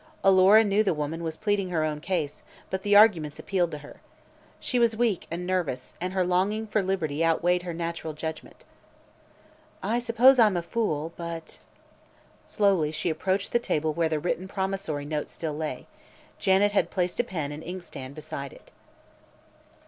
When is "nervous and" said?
5.45-6.11